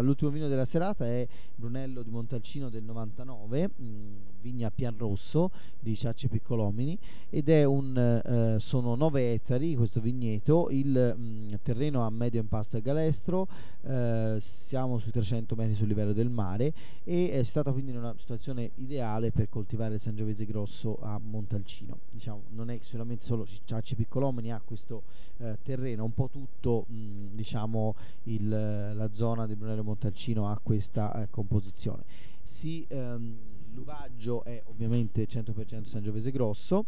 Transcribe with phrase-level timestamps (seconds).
[0.00, 5.96] L'ultimo vino della serata è Brunello di Montalcino del 99, mh, mm, vigna Pianrosso di
[5.96, 12.04] Ciacci Piccolomini ed è un, eh, sono 9 ettari questo vigneto, il mh, mm, terreno
[12.04, 13.48] ha medio impasto e galestro,
[13.82, 16.72] eh, siamo sui 300 metri sul livello del mare
[17.04, 21.98] e è stata quindi in una situazione ideale per coltivare il Sangiovese Grosso a Montalcino.
[22.10, 25.02] Diciamo, non è solamente solo Ciacci Piccolomini, ha questo
[25.38, 27.94] eh, terreno, un po' tutto mh, diciamo
[28.24, 32.04] il, la zona di Brunello Montalcino ha questa eh, composizione.
[32.42, 33.36] Si, ehm,
[33.74, 36.84] l'uvaggio è ovviamente 100% Sangiovese Grosso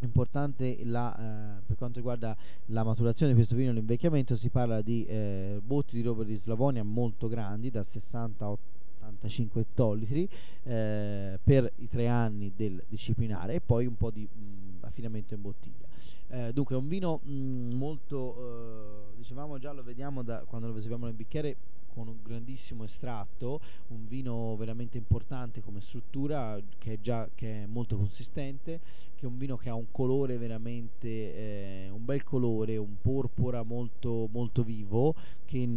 [0.00, 2.36] importante la, eh, per quanto riguarda
[2.66, 6.34] la maturazione di questo vino e l'invecchiamento si parla di eh, botti di rover di
[6.34, 10.28] Slavonia molto grandi da 60 a 85 ettolitri
[10.64, 15.40] eh, per i tre anni del disciplinare e poi un po' di mh, affinamento in
[15.40, 15.86] bottiglia
[16.28, 18.81] eh, dunque è un vino mh, molto eh,
[19.22, 21.56] dicevamo già lo vediamo da quando lo serviamo nel bicchiere
[21.94, 27.66] con un grandissimo estratto, un vino veramente importante come struttura, che è già che è
[27.66, 28.80] molto consistente,
[29.14, 33.62] che è un vino che ha un colore veramente, eh, un bel colore, un porpora
[33.62, 35.68] molto, molto vivo, che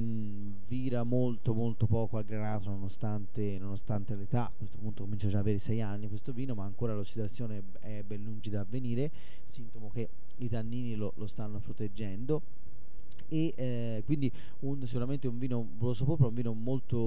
[0.67, 5.43] vira molto molto poco al granato nonostante, nonostante l'età, a questo punto comincia già ad
[5.43, 9.11] avere 6 anni questo vino, ma ancora l'ossidazione è ben lungi da avvenire,
[9.43, 12.63] sintomo che i tannini lo, lo stanno proteggendo
[13.27, 16.97] e eh, quindi un, sicuramente un vino Boloso Popolo, un vino molto,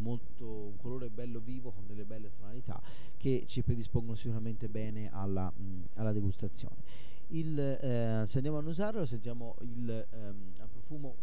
[0.00, 2.80] molto, un colore bello vivo con delle belle tonalità
[3.16, 7.08] che ci predispongono sicuramente bene alla, mh, alla degustazione.
[7.28, 11.14] Il, eh, se andiamo a usarlo sentiamo il, ehm, profumo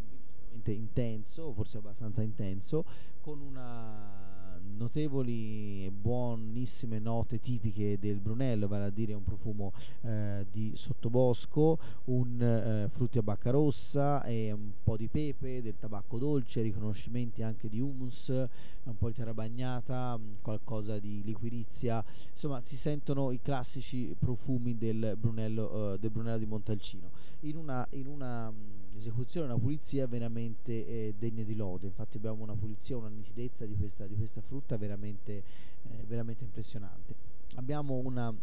[0.66, 2.84] intenso, forse abbastanza intenso,
[3.22, 4.37] con una
[4.76, 11.78] notevoli e buonissime note tipiche del Brunello, vale a dire un profumo eh, di sottobosco,
[12.06, 17.42] un eh, frutti a bacca rossa e un po' di pepe, del tabacco dolce, riconoscimenti
[17.44, 23.40] anche di hummus, un po' di terra bagnata, qualcosa di liquirizia, insomma si sentono i
[23.42, 27.10] classici profumi del Brunello, eh, del Brunello di Montalcino.
[27.42, 28.52] In una, in una
[28.98, 31.88] esecuzione, una pulizia veramente eh, degna di lode.
[31.88, 35.44] Infatti abbiamo una pulizia, una nitidezza di questa, di questa frutta veramente,
[35.84, 37.16] eh, veramente impressionante.
[37.56, 38.34] Abbiamo una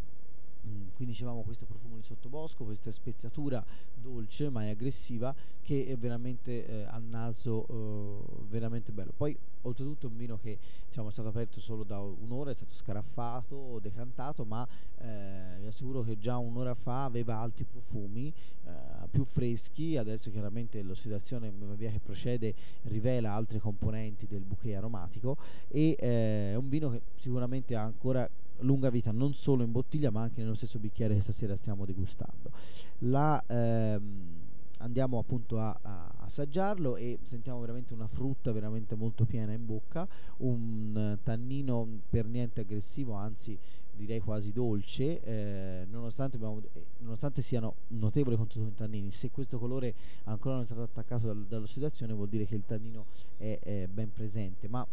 [0.67, 3.63] Mm, quindi dicevamo questo profumo di sottobosco, questa speziatura
[3.95, 9.13] dolce ma è aggressiva che è veramente eh, al naso eh, veramente bello.
[9.15, 13.79] Poi oltretutto un vino che diciamo, è stato aperto solo da un'ora, è stato scaraffato,
[13.81, 14.67] decantato, ma
[14.99, 18.33] eh, assicuro che già un'ora fa aveva alti profumi
[18.65, 24.77] eh, più freschi, adesso chiaramente l'ossidazione man via che procede rivela altre componenti del bouquet
[24.77, 25.37] aromatico
[25.69, 30.11] e eh, è un vino che sicuramente ha ancora lunga vita non solo in bottiglia
[30.11, 32.53] ma anche nello stesso bicchiere che stasera stiamo degustando.
[33.01, 34.43] La, ehm,
[34.79, 35.77] andiamo appunto a,
[36.25, 40.07] assaggiarlo e sentiamo veramente una frutta veramente molto piena in bocca,
[40.39, 43.59] un tannino per niente aggressivo, anzi
[43.97, 49.11] direi quasi dolce, eh, nonostante, abbiamo, eh, nonostante, siano notevoli contenuti in tannini.
[49.11, 53.07] Se questo colore ancora non è stato attaccato dal, dall'ossidazione vuol dire che il tannino
[53.37, 54.87] è, è ben presente, ma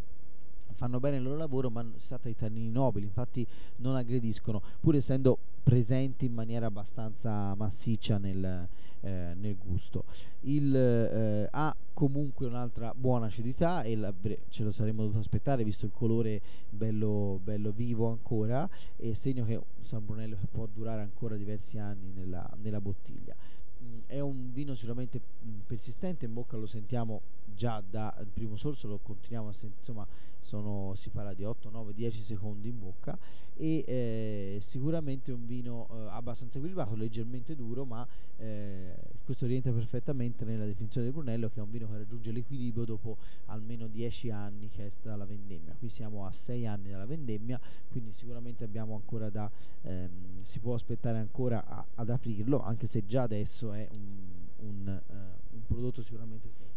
[0.76, 3.46] fanno bene il loro lavoro ma si tratta di tannini nobili infatti
[3.78, 8.68] non aggrediscono pur essendo presenti in maniera abbastanza massiccia nel,
[9.02, 10.06] eh, nel gusto.
[10.42, 14.14] Il, eh, ha comunque un'altra buona acidità e la,
[14.50, 18.68] ce lo saremmo dovuto aspettare visto il colore bello, bello vivo ancora
[18.98, 23.36] e segno che un San Brunello può durare ancora diversi anni nella, nella bottiglia.
[23.84, 25.22] Mm, è un vino sicuramente
[25.66, 27.22] persistente in bocca lo sentiamo
[27.54, 30.08] già dal primo sorso lo continuiamo a sentire insomma
[30.42, 33.18] sono, si parla di 8, 9, 10 secondi in bocca
[33.56, 38.06] e eh, sicuramente un vino eh, abbastanza equilibrato, leggermente duro, ma
[38.38, 42.86] eh, questo rientra perfettamente nella definizione del Brunello che è un vino che raggiunge l'equilibrio
[42.86, 45.76] dopo almeno 10 anni che è dalla vendemmia.
[45.78, 47.60] Qui siamo a 6 anni dalla vendemmia,
[47.90, 49.50] quindi sicuramente abbiamo ancora da
[49.84, 55.02] ehm, si può aspettare ancora a, ad aprirlo, anche se già adesso è un, un,
[55.08, 55.14] uh,
[55.56, 56.71] un prodotto sicuramente straordinario.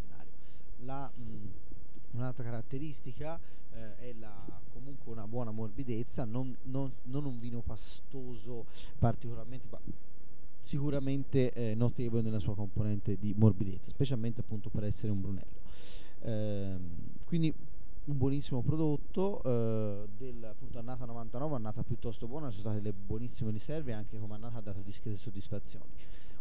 [0.84, 1.62] La, mh,
[2.14, 3.40] Un'altra caratteristica
[3.72, 4.32] eh, è la,
[4.72, 8.66] comunque una buona morbidezza, non, non, non un vino pastoso
[9.00, 9.80] particolarmente, ma
[10.60, 15.60] sicuramente eh, notevole nella sua componente di morbidezza, specialmente appunto per essere un brunello.
[16.20, 16.76] Eh,
[17.24, 17.52] quindi
[18.06, 22.94] un buonissimo prodotto eh, del appunto annata 99 annata piuttosto buona ci sono state delle
[22.94, 25.90] buonissime riserve anche come annata ha dato discrete soddisfazioni.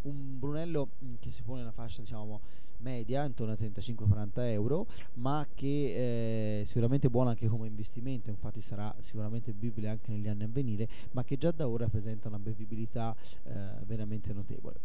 [0.01, 2.41] Un Brunello mm, che si pone nella fascia diciamo
[2.79, 8.93] media intorno a 35-40 euro ma che è sicuramente buono anche come investimento infatti sarà
[8.99, 13.15] sicuramente bibile anche negli anni a venire ma che già da ora presenta una bevibilità
[13.43, 13.51] eh,
[13.85, 14.81] veramente notevole